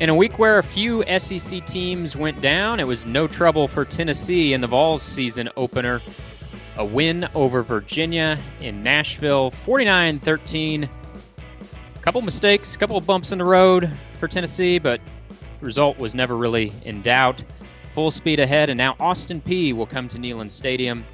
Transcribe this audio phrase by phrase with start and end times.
[0.00, 3.84] In a week where a few SEC teams went down, it was no trouble for
[3.84, 6.02] Tennessee in the Vols season opener.
[6.78, 10.84] A win over Virginia in Nashville, 49 13.
[10.84, 13.88] A couple mistakes, a couple of bumps in the road
[14.18, 15.00] for Tennessee, but
[15.60, 17.44] the result was never really in doubt.
[17.94, 21.04] Full speed ahead, and now Austin Peay will come to Neyland Stadium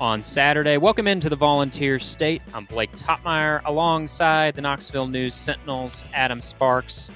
[0.00, 0.76] on Saturday.
[0.76, 2.42] Welcome into the Volunteer State.
[2.52, 7.10] I'm Blake Toppmeyer alongside the Knoxville News Sentinels, Adam Sparks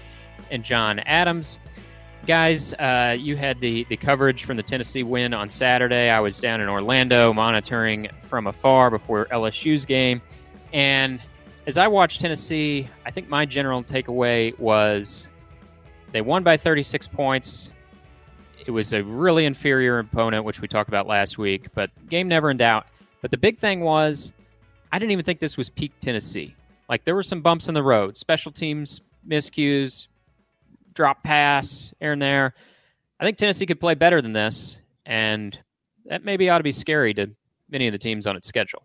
[0.50, 1.58] and John Adams.
[2.26, 6.10] Guys, uh, you had the, the coverage from the Tennessee win on Saturday.
[6.10, 10.20] I was down in Orlando monitoring from afar before LSU's game.
[10.72, 11.20] And
[11.66, 15.28] as I watched Tennessee, I think my general takeaway was
[16.12, 17.70] they won by 36 points.
[18.66, 22.50] It was a really inferior opponent, which we talked about last week, but game never
[22.50, 22.86] in doubt.
[23.22, 24.32] But the big thing was,
[24.92, 26.54] I didn't even think this was peak Tennessee.
[26.88, 30.06] Like there were some bumps in the road, special teams miscues,
[30.98, 32.54] drop pass here and there.
[33.20, 35.56] I think Tennessee could play better than this, and
[36.06, 37.30] that maybe ought to be scary to
[37.70, 38.84] many of the teams on its schedule.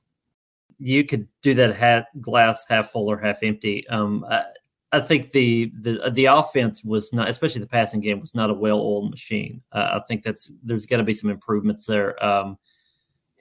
[0.78, 3.88] You could do that half glass half full or half empty.
[3.88, 4.44] Um, I,
[4.92, 8.54] I, think the the the offense was not, especially the passing game, was not a
[8.54, 9.64] well-oiled machine.
[9.72, 12.24] Uh, I think that's there's got to be some improvements there.
[12.24, 12.60] Um,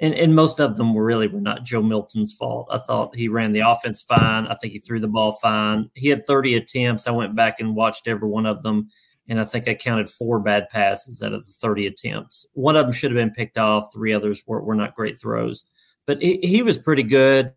[0.03, 2.67] and, and most of them were really were not Joe Milton's fault.
[2.73, 4.49] I thought he ran the offense fine.
[4.49, 5.89] I think he threw the ball fine.
[5.95, 7.07] He had 30 attempts.
[7.07, 8.89] I went back and watched every one of them,
[9.29, 12.45] and I think I counted four bad passes out of the 30 attempts.
[12.55, 13.95] One of them should have been picked off.
[13.95, 15.65] Three others were, were not great throws,
[16.05, 17.53] but he, he was pretty good.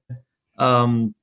[0.60, 1.16] Um,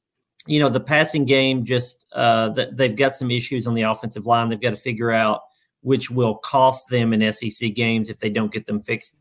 [0.48, 4.48] you know, the passing game just uh, they've got some issues on the offensive line.
[4.48, 5.42] They've got to figure out
[5.82, 9.16] which will cost them in SEC games if they don't get them fixed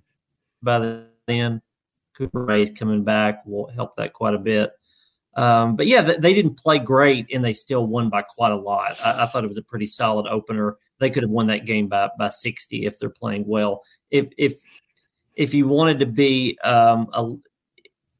[0.63, 1.61] by then.
[2.15, 4.71] Cooper Mays coming back will help that quite a bit.
[5.35, 8.97] Um, but yeah, they didn't play great and they still won by quite a lot.
[9.01, 10.75] I, I, thought it was a pretty solid opener.
[10.99, 13.81] They could have won that game by by 60 if they're playing well.
[14.09, 14.61] If if
[15.35, 17.33] if you wanted to be um, a,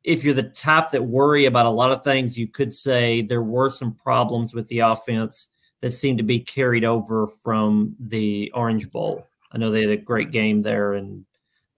[0.03, 3.43] if you're the type that worry about a lot of things, you could say there
[3.43, 5.49] were some problems with the offense
[5.81, 9.27] that seemed to be carried over from the Orange Bowl.
[9.51, 11.25] I know they had a great game there and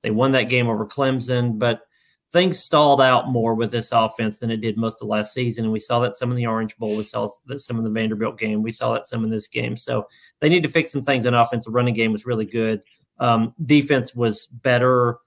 [0.04, 1.88] they won that game over Clemson, but
[2.34, 5.66] things stalled out more with this offense than it did most of last season.
[5.66, 6.98] And we saw that some in the Orange Bowl.
[6.98, 8.64] We saw that some in the Vanderbilt game.
[8.64, 9.78] We saw that some in this game.
[9.78, 10.08] So
[10.40, 11.66] they need to fix some things on offense.
[11.66, 12.82] The running game was really good.
[13.20, 15.20] Um, defense was better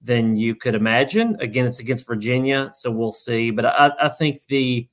[0.00, 1.36] than you could imagine.
[1.40, 3.50] Again, it's against Virginia, so we'll see.
[3.50, 4.86] But I, I think the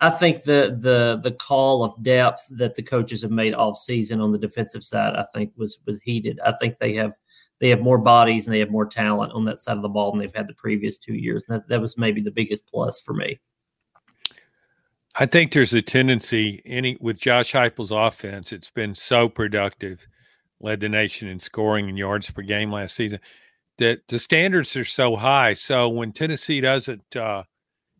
[0.00, 4.22] I think the the the call of depth that the coaches have made all season
[4.22, 6.40] on the defensive side, I think was was heated.
[6.40, 7.12] I think they have–
[7.60, 10.10] they have more bodies and they have more talent on that side of the ball
[10.10, 11.44] than they've had the previous two years.
[11.46, 13.38] And that, that was maybe the biggest plus for me.
[15.16, 18.52] I think there's a tendency any with Josh Heupel's offense.
[18.52, 20.06] It's been so productive,
[20.60, 23.20] led the nation in scoring and yards per game last season.
[23.78, 25.54] That the standards are so high.
[25.54, 27.44] So when Tennessee doesn't uh,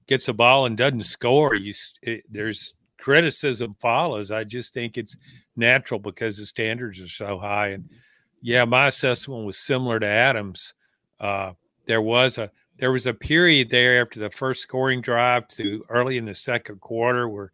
[0.06, 4.31] gets a ball and doesn't score, you it, there's criticism follows.
[4.31, 5.16] I just think it's
[5.56, 7.91] natural because the standards are so high and
[8.40, 10.74] yeah, my assessment was similar to Adams.
[11.18, 11.52] Uh,
[11.86, 16.16] there was a there was a period there after the first scoring drive to early
[16.16, 17.52] in the second quarter where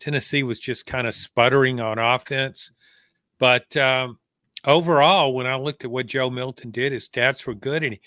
[0.00, 2.72] Tennessee was just kind of sputtering on offense.
[3.38, 4.18] But um,
[4.64, 8.00] overall, when I looked at what Joe Milton did, his stats were good, and he,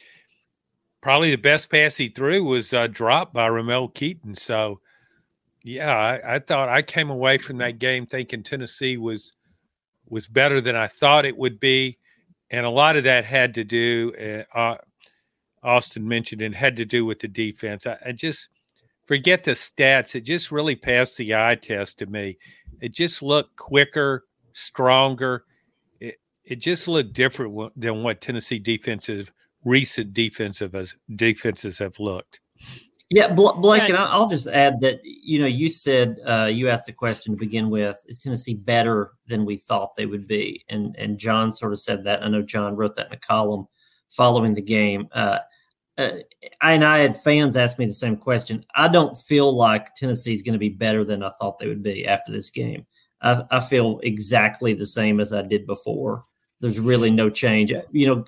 [1.02, 4.36] probably the best pass he threw was uh, dropped by Ramel Keyton.
[4.36, 4.82] So,
[5.64, 9.34] yeah, I, I, thought I came away from that game thinking Tennessee was
[10.08, 11.99] was better than I thought it would be
[12.52, 14.46] and a lot of that had to do.
[14.54, 14.78] Uh, uh,
[15.62, 17.86] Austin mentioned it had to do with the defense.
[17.86, 18.48] I, I, just
[19.06, 20.16] forget the stats.
[20.16, 22.38] It just really passed the eye test to me.
[22.80, 25.44] It just looked quicker, stronger.
[26.00, 26.16] It
[26.46, 29.32] it just looked different than what Tennessee defensive
[29.64, 32.40] recent defensive as defenses have looked.
[33.12, 36.94] Yeah, Blake, and I'll just add that you know you said uh, you asked the
[36.94, 40.64] question to begin with: Is Tennessee better than we thought they would be?
[40.70, 42.24] And and John sort of said that.
[42.24, 43.68] I know John wrote that in a column
[44.12, 45.08] following the game.
[45.12, 45.40] Uh,
[45.98, 46.20] uh,
[46.62, 48.64] and I had fans ask me the same question.
[48.76, 51.84] I don't feel like Tennessee is going to be better than I thought they would
[51.84, 52.86] be after this game.
[53.22, 56.26] I, I feel exactly the same as I did before.
[56.62, 57.74] There's really no change.
[57.92, 58.26] You know,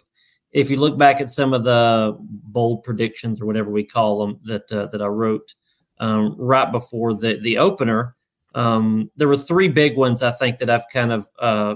[0.52, 4.40] if you look back at some of the bold predictions or whatever we call them
[4.44, 5.56] that uh, that I wrote
[6.00, 8.16] um, right before the the opener,
[8.56, 11.76] um, there were three big ones I think that I've kind of uh,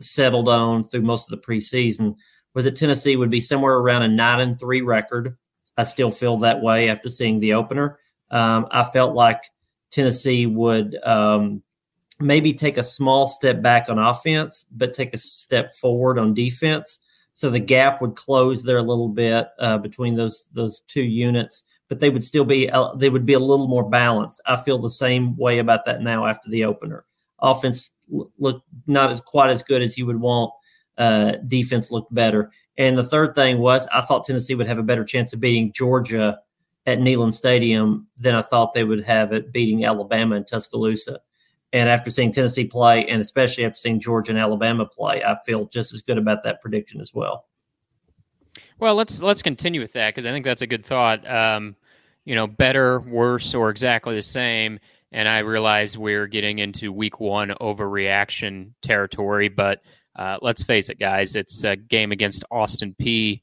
[0.00, 2.16] settled on through most of the preseason.
[2.54, 5.36] Was that Tennessee would be somewhere around a nine and three record?
[5.76, 7.98] I still feel that way after seeing the opener.
[8.30, 9.42] Um, I felt like
[9.90, 11.62] Tennessee would um,
[12.20, 17.00] maybe take a small step back on offense, but take a step forward on defense.
[17.38, 21.62] So the gap would close there a little bit uh, between those those two units,
[21.88, 24.42] but they would still be uh, they would be a little more balanced.
[24.46, 27.04] I feel the same way about that now after the opener.
[27.40, 30.52] Offense looked not as quite as good as you would want.
[30.96, 32.50] Uh, defense looked better.
[32.76, 35.70] And the third thing was I thought Tennessee would have a better chance of beating
[35.72, 36.40] Georgia
[36.86, 41.20] at Neyland Stadium than I thought they would have at beating Alabama in Tuscaloosa.
[41.72, 45.66] And after seeing Tennessee play, and especially after seeing Georgia and Alabama play, I feel
[45.66, 47.46] just as good about that prediction as well.
[48.78, 51.28] Well, let's let's continue with that because I think that's a good thought.
[51.30, 51.76] Um,
[52.24, 54.78] you know, better, worse, or exactly the same.
[55.12, 59.82] And I realize we're getting into week one overreaction territory, but
[60.16, 63.40] uh, let's face it, guys, it's a game against Austin Peay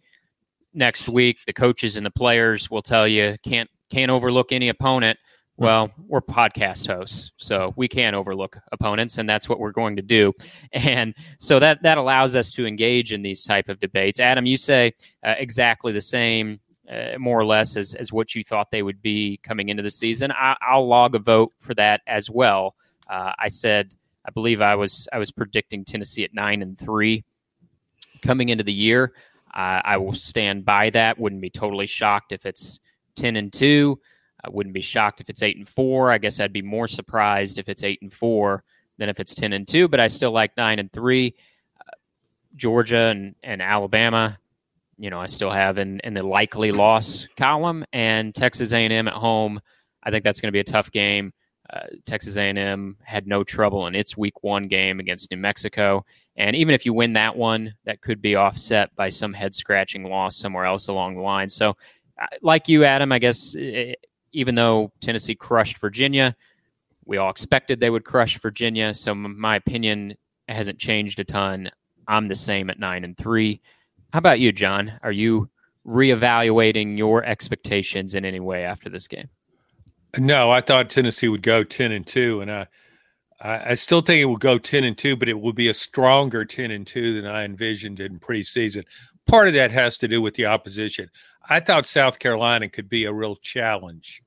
[0.73, 1.37] next week.
[1.47, 5.17] The coaches and the players will tell you can't can't overlook any opponent.
[5.57, 10.01] Well, we're podcast hosts, so we can't overlook opponents, and that's what we're going to
[10.01, 10.33] do.
[10.73, 14.19] And so that that allows us to engage in these type of debates.
[14.19, 14.93] Adam, you say
[15.23, 16.59] uh, exactly the same,
[16.91, 19.89] uh, more or less, as as what you thought they would be coming into the
[19.89, 20.33] season.
[20.33, 22.75] I, will log a vote for that as well.
[23.09, 23.93] Uh, I said,
[24.25, 27.23] I believe I was I was predicting Tennessee at nine and three
[28.21, 29.13] coming into the year.
[29.53, 31.17] I will stand by that.
[31.17, 32.81] Wouldn't be totally shocked if it's
[33.15, 34.01] ten and two.
[34.45, 36.11] I wouldn't be shocked if it's eight and four.
[36.11, 38.63] I guess I'd be more surprised if it's eight and four
[38.97, 39.87] than if it's ten and two.
[39.87, 41.35] But I still like nine and three.
[41.79, 41.91] Uh,
[42.55, 44.37] Georgia and, and Alabama,
[44.97, 49.13] you know, I still have in, in the likely loss column, and Texas A&M at
[49.13, 49.59] home.
[50.03, 51.33] I think that's going to be a tough game.
[51.73, 56.05] Uh, Texas A&M had no trouble in its Week One game against New Mexico,
[56.37, 60.03] and even if you win that one, that could be offset by some head scratching
[60.03, 61.49] loss somewhere else along the line.
[61.49, 61.75] So,
[62.21, 63.55] uh, like you, Adam, I guess
[64.35, 66.35] even though Tennessee crushed Virginia,
[67.05, 68.93] we all expected they would crush Virginia.
[68.93, 70.15] So my opinion
[70.47, 71.71] hasn't changed a ton.
[72.07, 73.61] I'm the same at nine and three.
[74.11, 74.99] How about you, John?
[75.03, 75.49] Are you
[75.87, 79.29] reevaluating your expectations in any way after this game?
[80.17, 82.67] No, I thought Tennessee would go ten and two, and I,
[83.41, 86.45] I still think it will go ten and two, but it will be a stronger
[86.45, 88.85] ten and two than I envisioned in preseason.
[89.27, 91.09] Part of that has to do with the opposition.
[91.49, 94.23] I thought South Carolina could be a real challenge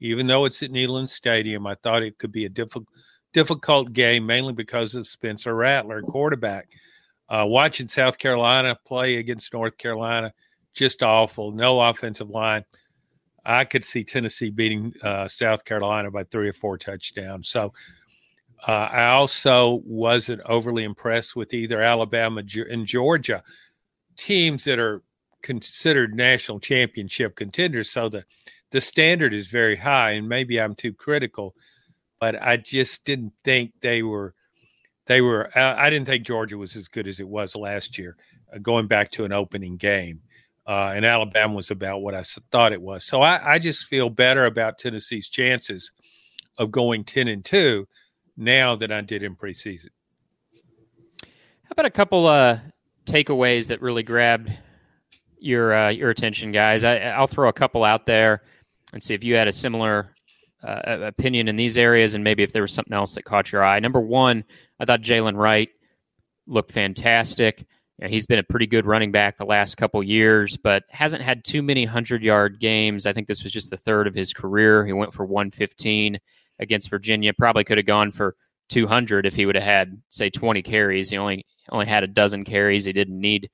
[0.00, 2.88] even though it's at Neyland Stadium, I thought it could be a difficult
[3.32, 6.68] difficult game, mainly because of Spencer Rattler, quarterback.
[7.28, 10.32] Uh, watching South Carolina play against North Carolina,
[10.74, 11.52] just awful.
[11.52, 12.64] No offensive line.
[13.44, 17.48] I could see Tennessee beating uh, South Carolina by three or four touchdowns.
[17.48, 17.72] So
[18.66, 23.42] uh, I also wasn't overly impressed with either Alabama and Georgia,
[24.16, 25.02] teams that are
[25.42, 27.90] considered national championship contenders.
[27.90, 28.24] So the
[28.70, 31.54] the standard is very high, and maybe I'm too critical,
[32.20, 34.34] but I just didn't think they were.
[35.06, 35.50] They were.
[35.58, 38.16] I didn't think Georgia was as good as it was last year,
[38.54, 40.20] uh, going back to an opening game,
[40.66, 42.22] uh, and Alabama was about what I
[42.52, 43.04] thought it was.
[43.04, 45.90] So I, I just feel better about Tennessee's chances
[46.58, 47.88] of going ten and two
[48.36, 49.88] now than I did in preseason.
[51.24, 52.60] How about a couple uh,
[53.06, 54.52] takeaways that really grabbed
[55.40, 56.84] your uh, your attention, guys?
[56.84, 58.42] I, I'll throw a couple out there
[58.92, 60.14] and see if you had a similar
[60.62, 63.64] uh, opinion in these areas and maybe if there was something else that caught your
[63.64, 63.80] eye.
[63.80, 64.44] Number one,
[64.78, 65.70] I thought Jaylen Wright
[66.46, 67.60] looked fantastic.
[67.98, 71.22] You know, he's been a pretty good running back the last couple years, but hasn't
[71.22, 73.06] had too many 100 yard games.
[73.06, 74.84] I think this was just the third of his career.
[74.84, 76.18] He went for 115
[76.58, 77.32] against Virginia.
[77.32, 78.36] Probably could have gone for
[78.68, 81.10] 200 if he would have had, say, 20 carries.
[81.10, 82.84] He only only had a dozen carries.
[82.84, 83.50] He didn't need,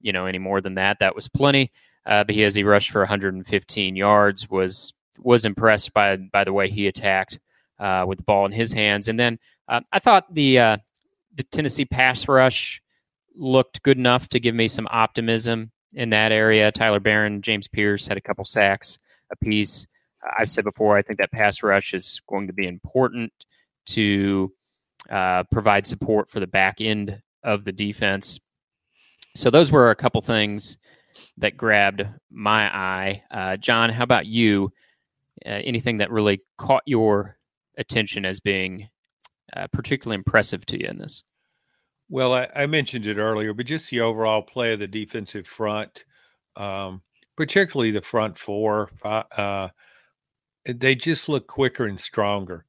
[0.00, 0.98] you know, any more than that.
[1.00, 1.72] That was plenty
[2.06, 6.52] uh, but he as he rushed for 115 yards was was impressed by by the
[6.52, 7.38] way he attacked
[7.78, 9.08] uh, with the ball in his hands.
[9.08, 10.76] And then uh, I thought the uh,
[11.34, 12.80] the Tennessee pass rush
[13.34, 16.72] looked good enough to give me some optimism in that area.
[16.72, 18.98] Tyler Baron, James Pearce had a couple sacks
[19.30, 19.86] apiece.
[20.38, 23.32] I've said before, I think that pass rush is going to be important
[23.86, 24.52] to
[25.10, 28.40] uh, provide support for the back end of the defense.
[29.36, 30.78] So those were a couple things
[31.38, 33.22] that grabbed my eye.
[33.30, 34.72] Uh, John, how about you?
[35.44, 37.36] Uh, anything that really caught your
[37.76, 38.88] attention as being
[39.54, 41.22] uh, particularly impressive to you in this?
[42.08, 46.04] Well, I, I, mentioned it earlier, but just the overall play of the defensive front,
[46.54, 47.02] um,
[47.36, 49.68] particularly the front four, uh,
[50.64, 52.64] they just look quicker and stronger.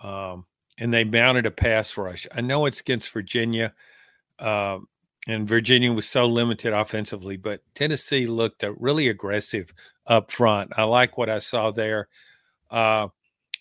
[0.00, 0.46] Um,
[0.78, 2.26] and they mounted a pass rush.
[2.32, 3.74] I know it's against Virginia,
[4.38, 4.78] uh,
[5.28, 9.72] and Virginia was so limited offensively, but Tennessee looked uh, really aggressive
[10.06, 10.72] up front.
[10.76, 12.08] I like what I saw there.
[12.70, 13.08] Uh,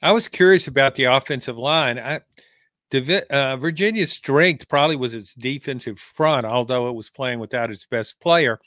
[0.02, 2.00] I was curious about the offensive line.
[2.00, 2.22] I,
[3.30, 8.18] uh, Virginia's strength probably was its defensive front, although it was playing without its best
[8.22, 8.60] player.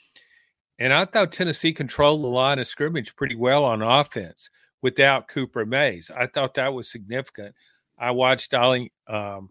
[0.77, 4.51] And I thought Tennessee controlled the line of scrimmage pretty well on offense
[4.83, 6.11] without Cooper Mays.
[6.15, 7.55] I thought that was significant.
[7.97, 9.49] I watched Ollie, um,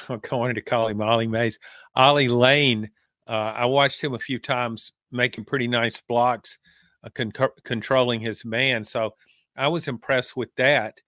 [0.22, 1.58] going to call him Ollie Mays,
[1.94, 2.90] Ollie Lane.
[3.26, 6.58] Uh, I watched him a few times making pretty nice blocks,
[7.04, 7.32] uh, con-
[7.64, 8.84] controlling his man.
[8.84, 9.14] So
[9.56, 11.00] I was impressed with that.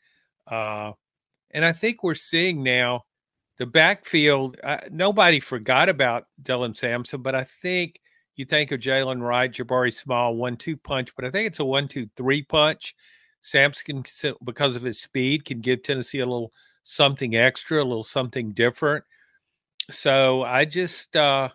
[0.46, 0.92] Uh,
[1.50, 3.04] and I think we're seeing now
[3.58, 4.58] the backfield.
[4.62, 8.00] Uh, nobody forgot about Dylan Sampson, but I think
[8.36, 11.64] you think of Jaylen Wright, Jabari Small, one two punch, but I think it's a
[11.64, 12.94] one two three punch.
[13.40, 14.02] Sampson,
[14.42, 16.52] because of his speed, can give Tennessee a little
[16.84, 19.04] something extra, a little something different.
[19.90, 21.48] So I just, uh,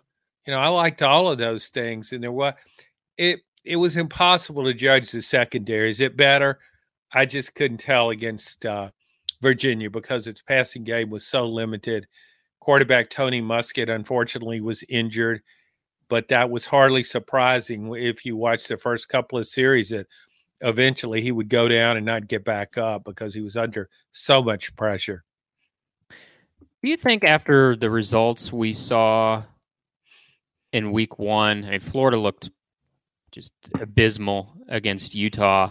[0.46, 2.54] you know, I liked all of those things, and there was
[3.16, 3.40] it.
[3.64, 5.90] It was impossible to judge the secondary.
[5.90, 6.58] Is it better?
[7.12, 8.90] I just couldn't tell against uh,
[9.42, 12.06] Virginia because its passing game was so limited.
[12.60, 15.42] Quarterback Tony Muskett, unfortunately, was injured,
[16.08, 20.06] but that was hardly surprising if you watch the first couple of series that
[20.60, 24.42] eventually he would go down and not get back up because he was under so
[24.42, 25.24] much pressure.
[26.82, 29.42] Do you think after the results we saw
[30.72, 32.50] in week one, I mean, Florida looked
[33.32, 35.70] just abysmal against Utah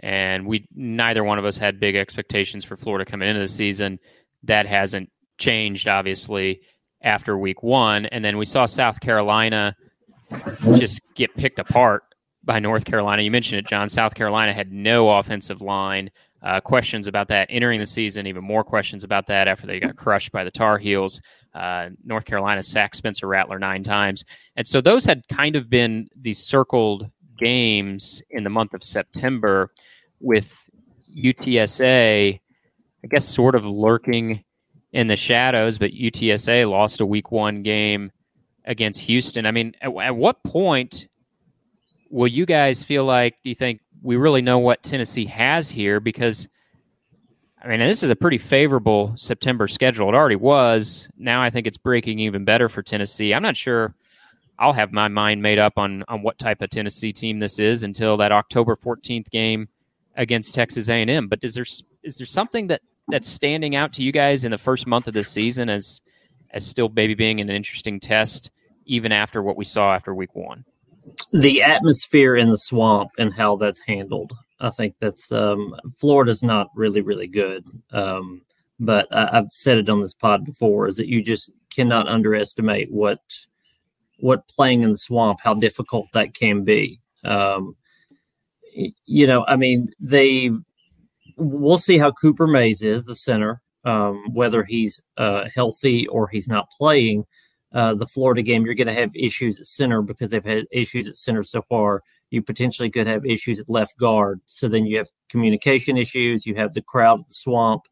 [0.00, 3.98] and we neither one of us had big expectations for Florida coming into the season.
[4.42, 6.60] That hasn't changed, obviously,
[7.02, 9.76] after week one, and then we saw South Carolina
[10.76, 12.02] just get picked apart
[12.44, 13.22] by North Carolina.
[13.22, 13.88] You mentioned it, John.
[13.88, 16.10] South Carolina had no offensive line.
[16.42, 19.94] Uh, questions about that entering the season, even more questions about that after they got
[19.94, 21.20] crushed by the Tar Heels.
[21.54, 24.24] Uh, North Carolina sacked Spencer Rattler nine times.
[24.56, 27.08] And so those had kind of been the circled
[27.38, 29.70] games in the month of September
[30.18, 30.68] with
[31.16, 32.40] UTSA,
[33.04, 34.42] I guess, sort of lurking
[34.92, 38.10] in the shadows, but UTSA lost a week one game
[38.64, 39.46] against Houston.
[39.46, 41.08] I mean, at, at what point
[42.12, 45.98] will you guys feel like, do you think we really know what Tennessee has here?
[45.98, 46.46] Because,
[47.64, 50.08] I mean, this is a pretty favorable September schedule.
[50.08, 51.08] It already was.
[51.16, 53.32] Now I think it's breaking even better for Tennessee.
[53.32, 53.94] I'm not sure
[54.58, 57.82] I'll have my mind made up on on what type of Tennessee team this is
[57.82, 59.68] until that October 14th game
[60.16, 61.28] against Texas A&M.
[61.28, 61.64] But is there
[62.02, 65.14] is there something that that's standing out to you guys in the first month of
[65.14, 66.02] the season as
[66.50, 68.50] as still maybe being an interesting test
[68.84, 70.64] even after what we saw after week one?
[71.32, 74.32] The atmosphere in the swamp and how that's handled.
[74.60, 77.64] I think that's um, Florida's not really really good.
[77.90, 78.42] Um,
[78.78, 82.90] but I, I've said it on this pod before is that you just cannot underestimate
[82.90, 83.20] what
[84.18, 87.00] what playing in the swamp, how difficult that can be.
[87.24, 87.74] Um,
[89.04, 90.50] you know, I mean, they
[91.36, 96.48] we'll see how Cooper Mays is the center, um, whether he's uh, healthy or he's
[96.48, 97.24] not playing.
[97.74, 101.08] Uh, the Florida game, you're going to have issues at center because they've had issues
[101.08, 102.02] at center so far.
[102.30, 104.40] You potentially could have issues at left guard.
[104.46, 106.46] So then you have communication issues.
[106.46, 107.82] You have the crowd at the swamp.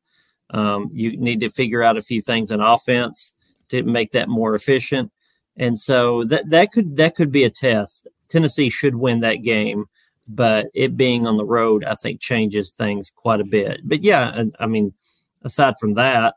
[0.51, 3.35] Um, you need to figure out a few things in offense
[3.69, 5.13] to make that more efficient.
[5.57, 8.09] And so that that could that could be a test.
[8.29, 9.87] Tennessee should win that game,
[10.27, 13.81] but it being on the road, I think, changes things quite a bit.
[13.85, 14.95] But yeah, I, mean,
[15.43, 16.35] aside from that,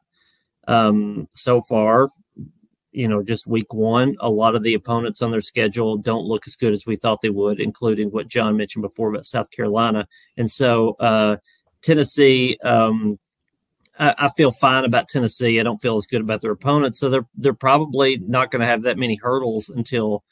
[0.67, 2.09] um, so far,
[2.93, 6.47] you know, just week one, a lot of the opponents on their schedule don't look
[6.47, 10.07] as good as we thought they would, including what John mentioned before about South Carolina.
[10.38, 11.38] And so uh,
[11.81, 13.19] Tennessee, um,
[13.97, 15.59] I, I feel fine about Tennessee.
[15.59, 18.67] I don't feel as good about their opponents, so they're they're probably not going to
[18.67, 20.23] have that many hurdles until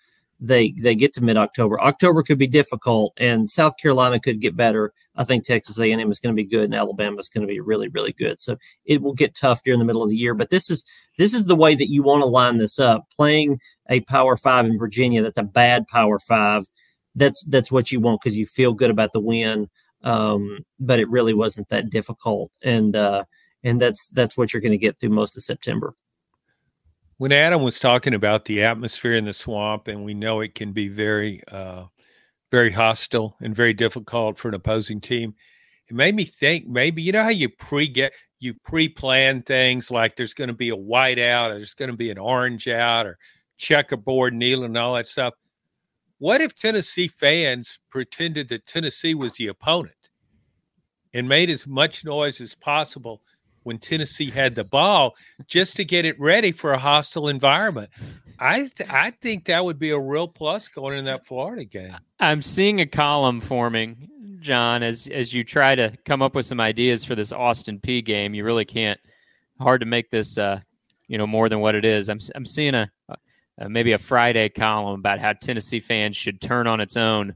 [0.41, 1.79] they they get to mid October.
[1.79, 4.91] October could be difficult, and South Carolina could get better.
[5.15, 7.45] I think Texas A and M is going to be good, and Alabama is going
[7.45, 8.41] to be really really good.
[8.41, 10.33] So it will get tough during the middle of the year.
[10.33, 10.83] But this is
[11.17, 13.05] this is the way that you want to line this up.
[13.15, 16.65] Playing a Power Five in Virginia, that's a bad Power Five.
[17.13, 19.69] That's that's what you want because you feel good about the win.
[20.03, 23.25] Um, but it really wasn't that difficult, and uh,
[23.63, 25.93] and that's that's what you're going to get through most of September.
[27.21, 30.71] When Adam was talking about the atmosphere in the swamp, and we know it can
[30.71, 31.83] be very, uh,
[32.49, 35.35] very hostile and very difficult for an opposing team,
[35.87, 40.15] it made me think maybe you know how you pre get you pre-plan things like
[40.15, 43.05] there's going to be a white out, or there's going to be an orange out,
[43.05, 43.19] or
[43.55, 45.35] checkerboard kneel and all that stuff.
[46.17, 50.09] What if Tennessee fans pretended that Tennessee was the opponent
[51.13, 53.21] and made as much noise as possible
[53.63, 55.15] when Tennessee had the ball
[55.47, 57.89] just to get it ready for a hostile environment?
[58.39, 61.95] I th- I think that would be a real plus going in that Florida game.
[62.19, 66.59] I'm seeing a column forming, John, as as you try to come up with some
[66.59, 68.33] ideas for this Austin Peay game.
[68.33, 68.99] You really can't.
[69.59, 70.59] Hard to make this, uh,
[71.07, 72.09] you know, more than what it is.
[72.09, 72.89] I'm I'm seeing a,
[73.59, 77.35] a maybe a Friday column about how Tennessee fans should turn on its own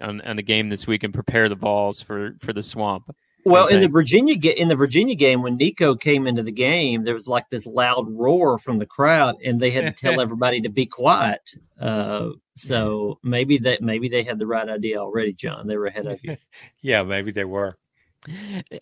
[0.00, 3.14] on, on the game this week and prepare the balls for for the swamp.
[3.44, 7.14] Well, in the Virginia in the Virginia game, when Nico came into the game, there
[7.14, 10.70] was like this loud roar from the crowd, and they had to tell everybody to
[10.70, 11.54] be quiet.
[11.78, 15.66] Uh, so maybe that maybe they had the right idea already, John.
[15.66, 16.36] They were ahead of you.
[16.80, 17.76] yeah, maybe they were.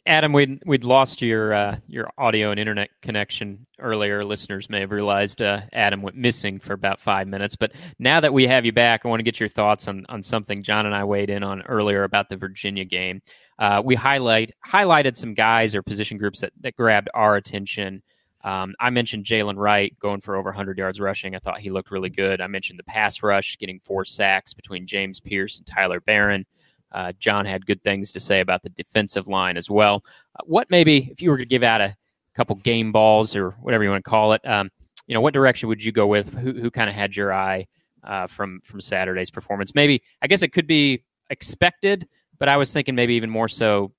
[0.06, 4.24] Adam, we'd we'd lost your uh, your audio and internet connection earlier.
[4.24, 8.32] Listeners may have realized uh, Adam went missing for about five minutes, but now that
[8.32, 10.94] we have you back, I want to get your thoughts on on something John and
[10.94, 13.20] I weighed in on earlier about the Virginia game.
[13.62, 18.02] Uh, we highlight highlighted some guys or position groups that that grabbed our attention.
[18.42, 21.36] Um, I mentioned Jaylen Wright going for over 100 yards rushing.
[21.36, 22.40] I thought he looked really good.
[22.40, 26.44] I mentioned the pass rush, getting four sacks between James Pearce and Tyler Baron.
[26.90, 30.04] Uh, John had good things to say about the defensive line as well.
[30.34, 31.96] Uh, what maybe, if you were to give out a
[32.34, 34.72] couple game balls or whatever you want to call it, um,
[35.06, 36.34] you know, what direction would you go with?
[36.34, 37.68] Who, who kind of had your eye
[38.02, 39.72] uh, from from Saturday's performance?
[39.72, 42.08] Maybe I guess it could be expected,
[42.42, 43.92] but I was thinking maybe even more so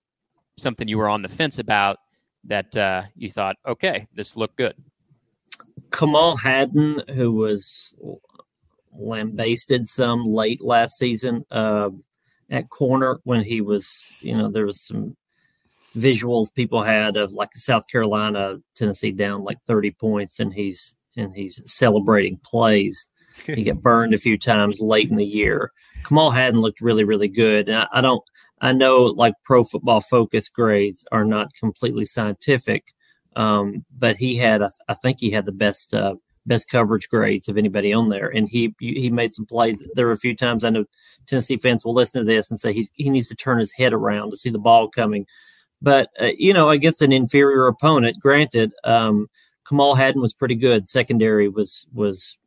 [0.58, 2.00] something you were on the fence about
[2.44, 4.76] that uh, you thought, okay, this looked good.
[5.94, 7.96] Kamal Hadden, who was
[8.92, 11.90] lambasted some late last season, uh,
[12.50, 15.16] at corner when he was, you know, there was some
[15.96, 21.34] visuals people had of like South Carolina, Tennessee down like 30 points and he's and
[21.34, 23.10] he's celebrating plays.
[23.46, 25.72] he got burned a few times late in the year.
[26.04, 27.70] Kamal Hadden looked really, really good.
[27.70, 28.22] And I, I don't
[28.64, 32.94] I know like pro football focus grades are not completely scientific,
[33.36, 37.58] um, but he had I think he had the best uh, best coverage grades of
[37.58, 39.82] anybody on there, and he he made some plays.
[39.94, 40.86] There were a few times I know
[41.28, 43.94] Tennessee fans will listen to this and say he's, he needs to turn his head
[43.94, 45.26] around to see the ball coming.
[45.82, 49.28] But, uh, you know, against an inferior opponent, granted, um,
[49.68, 50.88] Kamal Hadden was pretty good.
[50.88, 52.38] Secondary was, was,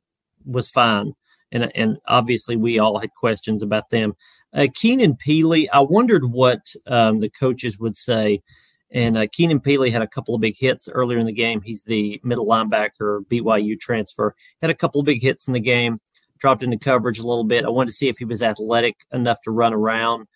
[0.44, 1.12] was fine.
[1.52, 4.14] And, and obviously we all had questions about them.
[4.52, 8.42] Uh, Keenan Pili, I wondered what um, the coaches would say.
[8.90, 11.61] And uh, Keenan Pili had a couple of big hits earlier in the game.
[11.61, 14.35] He's the middle linebacker, BYU transfer.
[14.62, 16.00] Had a couple of big hits in the game
[16.38, 17.64] dropped into coverage a little bit.
[17.64, 20.26] I wanted to see if he was athletic enough to run around.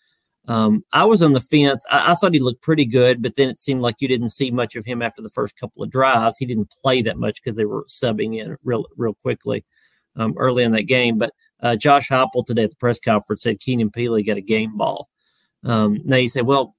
[0.49, 1.85] Um, I was on the fence.
[1.91, 4.51] I, I, thought he looked pretty good, but then it seemed like you didn't see
[4.51, 6.39] much of him after the first couple of drives.
[6.39, 9.65] He didn't play that much because they were subbing in real, real quickly
[10.17, 11.19] um, early in that game.
[11.19, 14.77] But uh, Josh Heupel today at the press conference said Keenan Pili got a game
[14.77, 15.09] ball.
[15.65, 16.75] Um, now he said, well,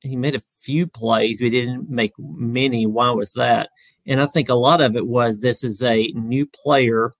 [0.00, 2.86] he made a few plays, we didn't make many.
[2.86, 3.70] Why was that?
[4.06, 7.14] And I think a lot of it was this is a new player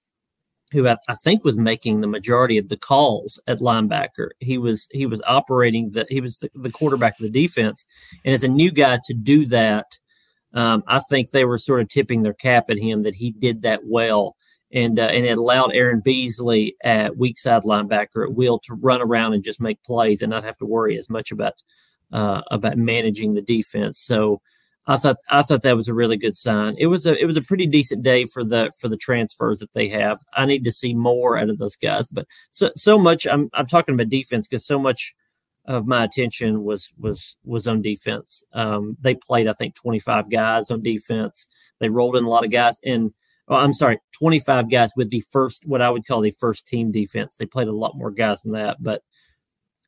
[0.73, 4.31] who I, I, think was making the majority of the calls at linebacker.
[4.41, 7.87] He was he was operating the he was the, the quarterback of the defense,
[8.25, 9.87] and as a new guy to do that,
[10.55, 13.63] um, I think they were sort of tipping their cap at him that he did
[13.63, 14.37] that well,
[14.73, 19.01] and uh, and it allowed Aaron Beasley at weak side linebacker at will to run
[19.01, 21.55] around and just make plays and not have to worry as much about
[22.13, 24.01] uh, about managing the defense.
[24.01, 24.41] So.
[24.89, 26.77] I thought I thought that was a really good sign.
[26.79, 29.73] It was a it was a pretty decent day for the for the transfers that
[29.73, 30.21] they have.
[30.35, 33.27] I need to see more out of those guys, but so so much.
[33.27, 35.17] I'm I'm talking about defense because so much
[35.65, 38.45] of my attention was was was on defense.
[38.53, 41.49] Um, they played I think 25 guys on defense.
[41.81, 43.13] They rolled in a lot of guys, and
[43.49, 46.91] well, I'm sorry, 25 guys with the first what I would call the first team
[46.91, 47.37] defense.
[47.37, 49.03] They played a lot more guys than that, but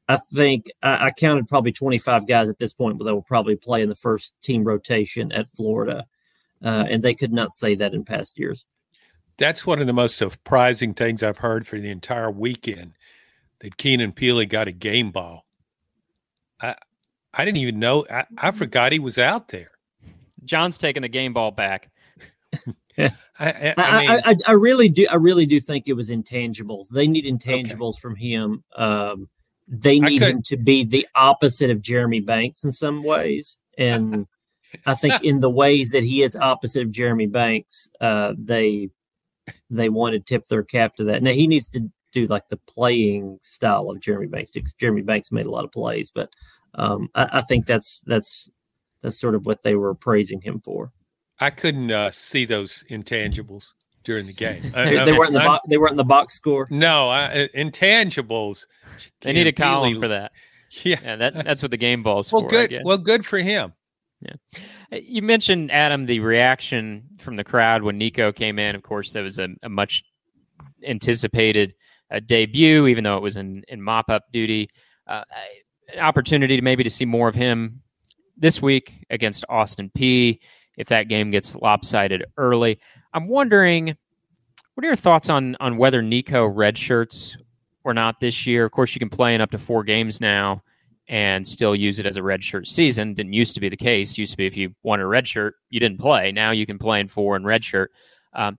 [0.08, 3.56] I think I, I, counted probably 25 guys at this point, but they will probably
[3.56, 6.06] play in the first team rotation at Florida.
[6.64, 8.64] Uh, and they could not say that in past years.
[9.36, 12.94] That's one of the most surprising things I've heard for the entire weekend
[13.60, 15.44] that Keenan Pili got a game ball.
[16.60, 16.74] I
[17.34, 18.06] I didn't even know.
[18.10, 19.72] I, I forgot he was out there.
[20.44, 21.90] John's taking the game ball back.
[23.38, 25.06] I, I, I, mean, I, I, really do.
[25.08, 26.88] I really do think it was intangibles.
[26.88, 28.00] They need intangibles okay.
[28.00, 28.64] from him.
[28.76, 29.28] Um,
[29.68, 33.58] they need him to be the opposite of Jeremy Banks in some ways.
[33.76, 34.26] And
[34.86, 38.90] I think in the ways that he is opposite of Jeremy Banks, uh, they
[39.70, 41.22] they want to tip their cap to that.
[41.22, 45.30] Now he needs to do like the playing style of Jeremy Banks because Jeremy Banks
[45.30, 46.30] made a lot of plays, but
[46.74, 48.50] um, I, I, think that's that's
[49.02, 50.92] that's sort of what they were praising him for.
[51.40, 53.72] I couldn't uh, see those intangibles
[54.04, 54.70] during the game.
[54.74, 56.66] they, they weren't in the bo- they weren't in the box score.
[56.70, 58.66] No, I, intangibles.
[59.20, 60.32] They need a column really, for that.
[60.84, 62.48] Yeah, yeah that, that's what the game balls well, for.
[62.50, 62.82] Good.
[62.84, 63.72] Well, good for him.
[64.20, 64.34] Yeah.
[64.92, 68.76] Uh, you mentioned Adam the reaction from the crowd when Nico came in.
[68.76, 70.04] Of course, that was a, a much
[70.86, 71.72] anticipated
[72.10, 74.68] uh, debut, even though it was in, in mop up duty.
[75.06, 75.24] Uh,
[75.92, 77.80] an opportunity to maybe to see more of him
[78.36, 80.38] this week against Austin Peay
[80.78, 82.78] if that game gets lopsided early.
[83.12, 83.96] I'm wondering,
[84.74, 87.36] what are your thoughts on on whether Nico redshirts
[87.84, 88.64] or not this year?
[88.64, 90.62] Of course, you can play in up to four games now
[91.08, 93.14] and still use it as a redshirt season.
[93.14, 94.16] Didn't used to be the case.
[94.16, 96.32] Used to be if you wanted a redshirt, you didn't play.
[96.32, 97.88] Now you can play in four and redshirt.
[98.34, 98.58] Um,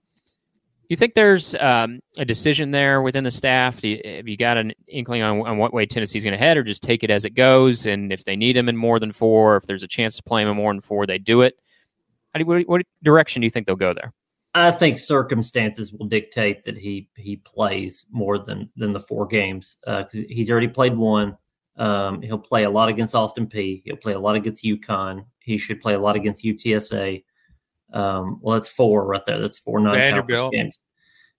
[0.90, 3.82] you think there's um, a decision there within the staff?
[3.84, 6.64] You, have you got an inkling on, on what way Tennessee's going to head, or
[6.64, 7.86] just take it as it goes?
[7.86, 10.42] And if they need him in more than four, if there's a chance to play
[10.42, 11.54] him in more than four, they do it.
[12.32, 14.12] How do you, what, what direction do you think they'll go there?
[14.54, 19.76] I think circumstances will dictate that he he plays more than than the four games.
[19.86, 21.36] Uh, he's already played one.
[21.76, 23.82] Um, he'll play a lot against Austin Peay.
[23.84, 25.24] He'll play a lot against UConn.
[25.38, 27.24] He should play a lot against UTSA.
[27.92, 29.40] Um, well, that's four right there.
[29.40, 30.78] That's four non-conference games.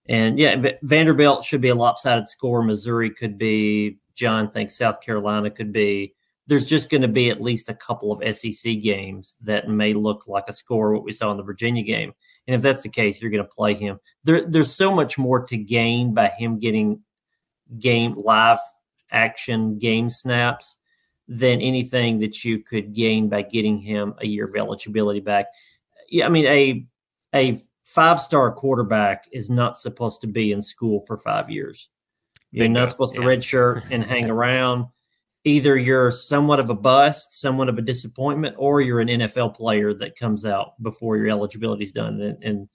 [0.08, 2.64] And yeah, v- Vanderbilt should be a lopsided score.
[2.64, 4.00] Missouri could be.
[4.16, 6.16] John thinks South Carolina could be
[6.52, 10.28] there's just going to be at least a couple of SEC games that may look
[10.28, 12.12] like a score what we saw in the Virginia game.
[12.46, 14.02] And if that's the case, you're going to play him.
[14.26, 17.04] There, there's so much more to gain by him getting
[17.80, 18.58] game live
[19.12, 20.78] action game snaps
[21.26, 25.46] than anything that you could gain by getting him a year of eligibility back.
[26.10, 26.86] Yeah, I mean a
[27.34, 31.88] a five star quarterback is not supposed to be in school for five years.
[32.52, 34.88] You're not supposed to redshirt and hang around
[35.44, 39.94] either you're somewhat of a bust, somewhat of a disappointment, or you're an NFL player
[39.96, 42.22] that comes out before your eligibility is done.
[42.22, 42.70] And, and,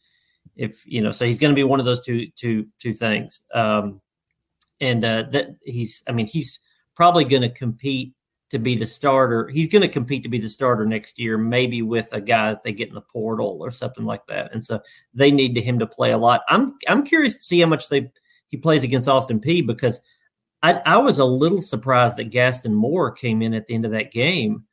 [0.56, 3.42] if you know, so he's going to be one of those two two two things.
[3.52, 4.00] Um,
[4.80, 6.60] and uh, that he's, I mean, he's
[6.94, 8.14] probably going to compete
[8.50, 9.48] to be the starter.
[9.48, 12.62] He's going to compete to be the starter next year, maybe with a guy that
[12.62, 14.52] they get in the portal or something like that.
[14.52, 14.80] And so
[15.14, 16.42] they need him to play a lot.
[16.48, 18.10] I'm I'm curious to see how much they
[18.48, 20.00] he plays against Austin Peay because
[20.66, 23.92] I, I was a little surprised that Gaston Moore came in at the end of
[23.92, 24.64] that game.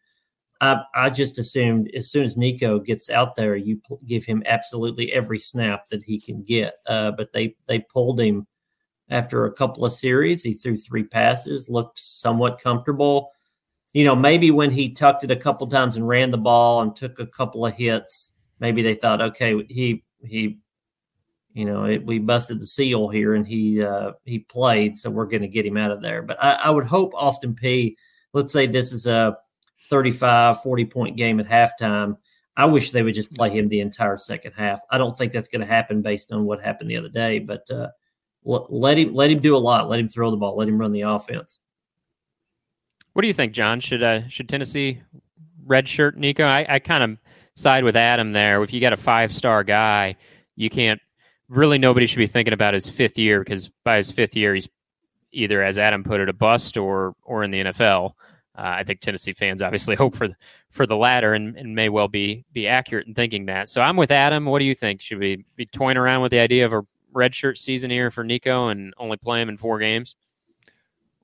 [0.60, 4.42] I, I just assumed as soon as Nico gets out there, you p- give him
[4.48, 6.76] absolutely every snap that he can get.
[6.88, 8.48] Uh, but they they pulled him
[9.12, 10.42] after a couple of series.
[10.42, 13.30] He threw three passes, looked somewhat comfortable.
[13.92, 16.96] You know, maybe when he tucked it a couple times and ran the ball and
[16.96, 20.58] took a couple of hits, maybe they thought, okay, he he
[21.54, 25.26] you know, it, we busted the seal here, and he uh, he played, so we're
[25.26, 26.22] going to get him out of there.
[26.22, 27.96] But I, I, would hope Austin Peay.
[28.34, 29.36] Let's say this is a
[29.90, 32.18] 35, 40 point game at halftime.
[32.58, 34.80] I wish they would just play him the entire second half.
[34.90, 37.70] I don't think that's going to happen based on what happened the other day, but
[37.70, 37.90] uh,
[38.44, 39.90] let him let him do a lot.
[39.90, 40.58] Let him throw the ball.
[40.58, 41.60] Let him run the offense.
[43.14, 43.80] What do you think, John?
[43.80, 45.02] Should uh, should Tennessee
[45.68, 46.46] redshirt Nico?
[46.46, 47.18] I, I kind of
[47.56, 48.62] side with Adam there.
[48.64, 50.16] If you got a five star guy,
[50.56, 51.00] you can't
[51.50, 54.70] really nobody should be thinking about his fifth year because by his fifth year he's
[55.32, 58.12] either, as Adam put it, a bust or or in the NFL.
[58.56, 60.30] Uh, I think Tennessee fans obviously hope for
[60.70, 63.70] for the latter and, and may well be be accurate in thinking that.
[63.70, 64.46] So I'm with Adam.
[64.46, 65.02] What do you think?
[65.02, 68.70] Should we be toying around with the idea of a redshirt season here for Nico
[68.70, 70.16] and only play him in four games?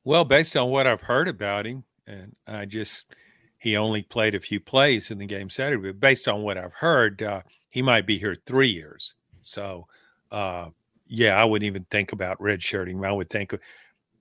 [0.04, 3.14] Well, based on what I've heard about him, and I just
[3.60, 6.74] he only played a few plays in the game Saturday, but based on what I've
[6.74, 9.16] heard, uh, he might be here three years.
[9.42, 9.88] So
[10.32, 10.70] uh,
[11.08, 13.06] yeah, I wouldn't even think about redshirting.
[13.06, 13.54] I would think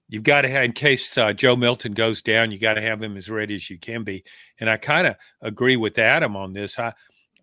[0.09, 3.03] you've got to have, in case uh, Joe Milton goes down, you got to have
[3.03, 4.25] him as ready as you can be.
[4.59, 6.79] And I kind of agree with Adam on this.
[6.79, 6.92] I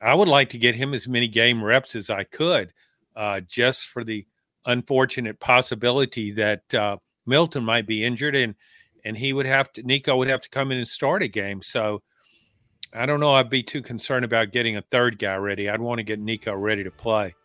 [0.02, 2.74] I would like to get him as many game reps as I could,
[3.16, 4.26] uh, just for the
[4.66, 8.56] unfortunate possibility that uh, Milton might be injured and
[9.04, 11.62] and he would have to Nico would have to come in and start a game.
[11.62, 12.02] So
[12.94, 13.34] I don't know.
[13.34, 15.70] I'd be too concerned about getting a third guy ready.
[15.70, 17.36] I'd want to get Nico ready to play.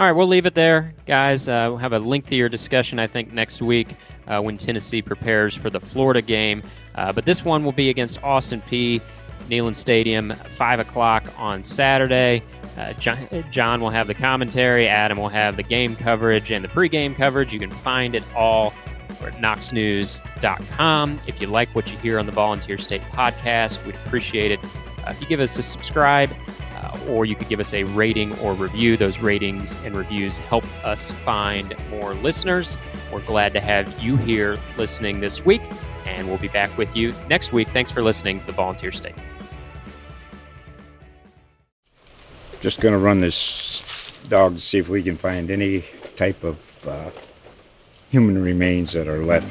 [0.00, 1.46] All right, we'll leave it there, guys.
[1.46, 3.86] Uh, we'll have a lengthier discussion, I think, next week
[4.26, 6.62] uh, when Tennessee prepares for the Florida game.
[6.94, 9.02] Uh, but this one will be against Austin Peay.
[9.50, 12.42] Neyland Stadium, 5 o'clock on Saturday.
[12.78, 13.18] Uh, John,
[13.50, 14.88] John, will have the commentary.
[14.88, 17.52] Adam will have the game coverage and the pregame coverage.
[17.52, 18.72] You can find it all
[19.20, 21.20] at knoxnews.com.
[21.26, 24.64] If you like what you hear on the Volunteer State podcast, we'd appreciate it.
[24.64, 26.30] Uh, if you give us a subscribe,
[27.10, 28.96] or you could give us a rating or review.
[28.96, 32.78] Those ratings and reviews help us find more listeners.
[33.12, 35.62] We're glad to have you here listening this week,
[36.06, 37.68] and we'll be back with you next week.
[37.68, 39.14] Thanks for listening to the Volunteer State.
[42.60, 45.84] Just going to run this dog to see if we can find any
[46.16, 47.10] type of uh,
[48.10, 49.50] human remains that are left.